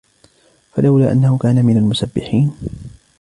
[0.71, 2.51] فلولا أنه كان من المسبحين